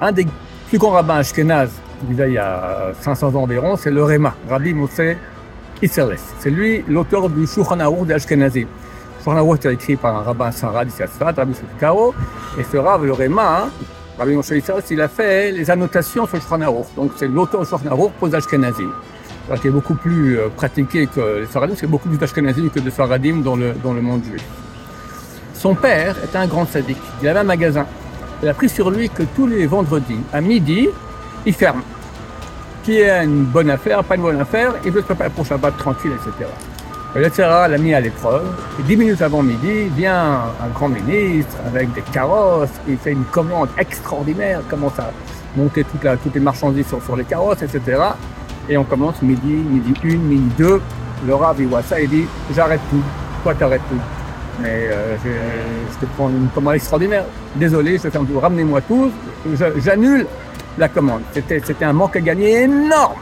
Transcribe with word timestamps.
Un 0.00 0.12
des 0.12 0.26
plus 0.68 0.78
grands 0.78 0.90
rabbins 0.90 1.16
ashkénazes, 1.16 1.72
il 2.08 2.16
y 2.16 2.38
a 2.38 2.92
500 3.00 3.34
ans 3.34 3.42
environ, 3.42 3.76
c'est 3.76 3.90
le 3.90 4.02
Réma, 4.02 4.34
Rabbi 4.48 4.72
Moshe 4.72 5.16
Isserles. 5.82 6.16
C'est 6.38 6.50
lui 6.50 6.82
l'auteur 6.88 7.28
du 7.28 7.46
Shulchan 7.46 7.76
des 8.06 8.14
Ashkenazim. 8.14 8.66
Shulchan 9.18 9.36
Aruch 9.36 9.66
écrit 9.66 9.96
par 9.96 10.16
un 10.16 10.22
rabbin 10.22 10.50
Sarah 10.50 10.84
d'ici 10.84 11.02
Rabbi 11.20 11.52
Karo, 11.78 12.14
et 12.58 12.64
ce 12.64 12.78
Rav, 12.78 13.04
le 13.04 13.12
Réma, 13.12 13.64
hein, 13.64 13.70
Rabbi 14.18 14.36
Moshe 14.36 14.50
Isserles, 14.50 14.82
il 14.90 15.00
a 15.02 15.08
fait 15.08 15.52
les 15.52 15.70
annotations 15.70 16.26
sur 16.26 16.36
le. 16.36 16.64
Donc 16.96 17.12
c'est 17.16 17.28
l'auteur 17.28 17.60
du 17.60 17.66
Shulchan 17.66 18.10
pour 18.18 18.28
les 18.28 18.34
Ashkenazim. 18.34 18.92
qui 19.60 19.68
est 19.68 19.70
beaucoup 19.70 19.96
plus 19.96 20.38
euh, 20.38 20.48
pratiqué 20.48 21.08
que 21.08 21.40
les 21.40 21.46
Faradim, 21.46 21.74
c'est 21.76 21.86
beaucoup 21.86 22.08
plus 22.08 22.18
d'Ashkenazim 22.18 22.70
que 22.70 22.80
de 22.80 22.88
Faradim 22.88 23.42
dans 23.42 23.56
le, 23.56 23.74
dans 23.82 23.92
le 23.92 24.00
monde 24.00 24.22
juif. 24.24 24.44
Son 25.52 25.74
père 25.74 26.16
était 26.24 26.38
un 26.38 26.46
grand 26.46 26.66
sadique. 26.66 27.02
Il 27.20 27.28
avait 27.28 27.40
un 27.40 27.44
magasin. 27.44 27.86
Il 28.42 28.48
a 28.48 28.54
pris 28.54 28.68
sur 28.68 28.90
lui 28.90 29.10
que 29.10 29.22
tous 29.22 29.46
les 29.46 29.66
vendredis, 29.66 30.20
à 30.32 30.40
midi, 30.40 30.88
il 31.44 31.52
ferme. 31.52 31.82
Qui 32.82 33.00
est 33.00 33.24
une 33.24 33.44
bonne 33.44 33.68
affaire, 33.68 34.02
pas 34.02 34.16
une 34.16 34.22
bonne 34.22 34.40
affaire, 34.40 34.74
il 34.84 34.92
veut 34.92 35.02
se 35.02 35.06
préparer 35.06 35.28
pour 35.28 35.44
Shabbat 35.44 35.76
tranquille, 35.76 36.12
etc. 36.12 36.48
Et 37.14 37.18
le 37.18 37.28
Tzara 37.28 37.68
l'a 37.68 37.76
mis 37.76 37.92
à 37.92 38.00
l'épreuve. 38.00 38.46
Et 38.78 38.82
dix 38.84 38.96
minutes 38.96 39.20
avant 39.20 39.42
midi, 39.42 39.88
vient 39.94 40.44
un 40.62 40.68
grand 40.72 40.88
ministre 40.88 41.56
avec 41.66 41.92
des 41.92 42.00
carrosses, 42.00 42.70
il 42.88 42.96
fait 42.96 43.12
une 43.12 43.24
commande 43.24 43.68
extraordinaire, 43.76 44.62
commence 44.70 44.98
à 44.98 45.10
monter 45.56 45.84
toutes 45.84 46.34
les 46.34 46.40
marchandises 46.40 46.86
sur, 46.86 47.16
les 47.16 47.24
carrosses, 47.24 47.62
etc. 47.62 48.00
Et 48.70 48.78
on 48.78 48.84
commence 48.84 49.20
midi, 49.20 49.52
midi 49.52 49.92
une, 50.04 50.22
midi 50.22 50.50
deux. 50.56 50.80
Le 51.26 51.34
Rav, 51.34 51.60
il 51.60 51.66
voit 51.66 51.82
ça, 51.82 52.00
il 52.00 52.08
dit 52.08 52.24
J'arrête 52.54 52.80
tout. 52.88 53.02
Toi, 53.42 53.54
t'arrêtes 53.54 53.82
tout. 53.90 54.19
Mais 54.62 54.88
euh, 54.90 55.16
te 56.00 56.06
prends 56.16 56.28
une 56.28 56.48
commande 56.48 56.74
extraordinaire. 56.74 57.24
Désolé, 57.56 57.98
je 57.98 58.08
ferme 58.08 58.26
tout. 58.26 58.38
Ramenez-moi 58.38 58.80
tous. 58.82 59.10
J'annule 59.76 60.26
la 60.78 60.88
commande. 60.88 61.22
C'était 61.32 61.84
un 61.84 61.92
manque 61.92 62.16
à 62.16 62.20
gagner 62.20 62.62
énorme. 62.62 63.20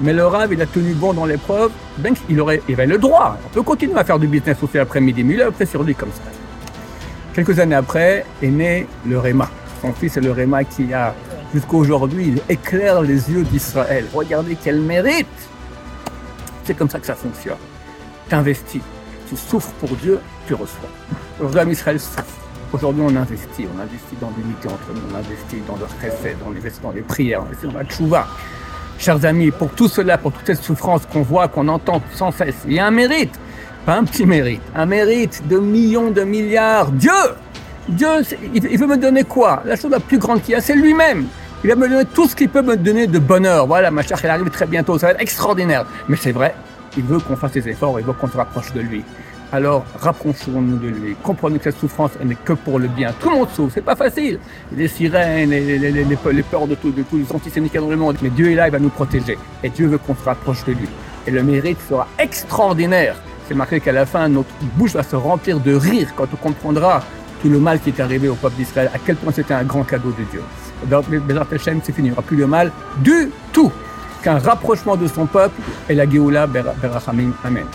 Mais 0.00 0.12
le 0.12 0.26
Rav, 0.26 0.52
il 0.52 0.60
a 0.60 0.66
tenu 0.66 0.94
bon 0.94 1.12
dans 1.12 1.26
l'épreuve. 1.26 1.70
Ben, 1.98 2.14
il, 2.28 2.40
aurait, 2.40 2.60
avait 2.68 2.86
le 2.86 2.98
droit. 2.98 3.38
On 3.46 3.48
peut 3.50 3.62
continuer 3.62 3.98
à 3.98 4.04
faire 4.04 4.18
du 4.18 4.26
business 4.26 4.56
aussi 4.62 4.78
après-midi, 4.78 5.22
mais 5.22 5.34
il 5.34 5.42
a 5.42 5.50
pris 5.50 5.66
sur 5.66 5.82
lui 5.82 5.94
comme 5.94 6.10
ça. 6.10 6.22
Quelques 7.34 7.58
années 7.60 7.76
après 7.76 8.24
est 8.42 8.48
né 8.48 8.86
le 9.06 9.18
Réma. 9.18 9.48
Son 9.80 9.92
fils 9.92 10.16
est 10.16 10.20
le 10.20 10.32
Réma 10.32 10.64
qui 10.64 10.92
a, 10.92 11.14
jusqu'à 11.54 11.76
aujourd'hui, 11.76 12.34
éclaire 12.48 13.02
les 13.02 13.30
yeux 13.30 13.42
d'Israël. 13.44 14.06
Regardez 14.12 14.56
quel 14.62 14.80
mérite 14.80 15.26
C'est 16.64 16.74
comme 16.74 16.90
ça 16.90 16.98
que 16.98 17.06
ça 17.06 17.14
fonctionne. 17.14 17.56
T'investis, 18.28 18.82
tu 19.32 19.36
souffres 19.38 19.72
pour 19.80 19.88
Dieu, 19.96 20.20
tu 20.46 20.52
reçois. 20.52 20.88
Aujourd'hui, 21.40 21.72
Israël. 21.72 21.98
Aujourd'hui, 22.72 23.02
on 23.06 23.16
investit. 23.16 23.66
On 23.74 23.80
investit 23.80 24.16
dans 24.20 24.30
l'unité 24.36 24.68
entre 24.68 24.92
nous. 24.94 25.00
On 25.10 25.16
investit 25.16 25.62
dans 25.66 25.76
le 25.76 25.86
respect, 26.00 26.36
on 26.46 26.50
investit 26.50 26.80
dans 26.82 26.90
les 26.90 27.00
prières, 27.00 27.42
on 27.42 27.46
investit 27.46 27.66
dans 27.66 27.78
la 27.78 27.84
tchouva. 27.84 28.26
Chers 28.98 29.24
amis, 29.24 29.50
pour 29.50 29.70
tout 29.70 29.88
cela, 29.88 30.18
pour 30.18 30.32
toute 30.32 30.46
cette 30.46 30.62
souffrance 30.62 31.02
qu'on 31.10 31.22
voit, 31.22 31.48
qu'on 31.48 31.68
entend 31.68 32.02
sans 32.14 32.30
cesse, 32.30 32.56
il 32.66 32.74
y 32.74 32.78
a 32.78 32.86
un 32.86 32.90
mérite. 32.90 33.34
Pas 33.86 33.96
un 33.96 34.04
petit 34.04 34.26
mérite. 34.26 34.62
Un 34.74 34.86
mérite 34.86 35.42
de 35.48 35.58
millions, 35.58 36.10
de 36.10 36.22
milliards. 36.22 36.92
Dieu 36.92 37.10
Dieu, 37.88 38.08
il 38.54 38.78
veut 38.78 38.86
me 38.86 38.96
donner 38.96 39.24
quoi? 39.24 39.62
La 39.64 39.76
chose 39.76 39.90
la 39.90 39.98
plus 39.98 40.18
grande 40.18 40.42
qu'il 40.42 40.52
y 40.52 40.56
a, 40.56 40.60
c'est 40.60 40.76
lui-même. 40.76 41.26
Il 41.64 41.70
va 41.70 41.76
me 41.76 41.88
donner 41.88 42.04
tout 42.04 42.28
ce 42.28 42.36
qu'il 42.36 42.48
peut 42.48 42.62
me 42.62 42.76
donner 42.76 43.06
de 43.06 43.18
bonheur. 43.18 43.66
Voilà, 43.66 43.90
ma 43.90 44.02
chère, 44.02 44.18
elle 44.22 44.30
arrive 44.30 44.50
très 44.50 44.66
bientôt. 44.66 44.98
Ça 44.98 45.06
va 45.06 45.12
être 45.14 45.20
extraordinaire. 45.20 45.84
Mais 46.08 46.16
c'est 46.16 46.32
vrai, 46.32 46.54
il 46.96 47.04
veut 47.04 47.18
qu'on 47.18 47.36
fasse 47.36 47.52
des 47.52 47.68
efforts, 47.68 47.98
il 48.00 48.06
veut 48.06 48.12
qu'on 48.12 48.28
se 48.28 48.36
rapproche 48.36 48.72
de 48.72 48.80
lui 48.80 49.04
alors 49.52 49.84
rapprochons-nous 50.00 50.78
de 50.78 50.88
lui. 50.88 51.14
Comprenons 51.22 51.58
que 51.58 51.64
cette 51.64 51.78
souffrance 51.78 52.12
n'est 52.24 52.34
que 52.34 52.54
pour 52.54 52.78
le 52.78 52.88
bien. 52.88 53.12
Tout 53.20 53.28
le 53.28 53.36
monde 53.36 53.50
souffre, 53.50 53.72
c'est 53.74 53.84
pas 53.84 53.94
facile. 53.94 54.38
Les 54.74 54.88
sirènes, 54.88 55.50
les, 55.50 56.44
peurs 56.50 56.66
de, 56.66 56.74
tout, 56.74 56.90
de 56.90 57.02
tous 57.02 57.18
les 57.18 57.30
antisémites 57.32 57.74
dans 57.74 57.88
le 57.88 57.96
monde. 57.96 58.16
Mais 58.22 58.30
Dieu 58.30 58.50
est 58.50 58.54
là, 58.54 58.68
il 58.68 58.72
va 58.72 58.78
nous 58.78 58.88
protéger. 58.88 59.36
Et 59.62 59.68
Dieu 59.68 59.88
veut 59.88 59.98
qu'on 59.98 60.14
se 60.14 60.24
rapproche 60.24 60.64
de 60.64 60.72
lui. 60.72 60.88
Et 61.26 61.30
le 61.30 61.42
mérite 61.42 61.78
sera 61.86 62.08
extraordinaire. 62.18 63.14
C'est 63.46 63.54
marqué 63.54 63.78
qu'à 63.80 63.92
la 63.92 64.06
fin, 64.06 64.26
notre 64.28 64.48
bouche 64.76 64.94
va 64.94 65.02
se 65.02 65.16
remplir 65.16 65.60
de 65.60 65.74
rire 65.74 66.08
quand 66.16 66.28
on 66.32 66.36
comprendra 66.36 67.02
tout 67.42 67.50
le 67.50 67.58
mal 67.58 67.78
qui 67.80 67.90
est 67.90 68.00
arrivé 68.00 68.28
au 68.28 68.34
peuple 68.34 68.56
d'Israël, 68.56 68.90
à 68.94 68.98
quel 69.04 69.16
point 69.16 69.32
c'était 69.32 69.52
un 69.52 69.64
grand 69.64 69.82
cadeau 69.82 70.14
de 70.18 70.24
Dieu. 70.30 70.42
Dans 70.88 71.02
Bézat 71.02 71.46
c'est 71.82 71.92
fini, 71.92 71.98
il 71.98 72.04
n'y 72.04 72.10
aura 72.12 72.22
plus 72.22 72.36
de 72.36 72.44
mal 72.44 72.72
du 73.02 73.30
tout. 73.52 73.70
Qu'un 74.22 74.38
rapprochement 74.38 74.96
de 74.96 75.06
son 75.08 75.26
peuple 75.26 75.60
et 75.88 75.94
la 75.94 76.08
Géoula 76.08 76.46
Berachamim. 76.46 77.32
Amen. 77.44 77.66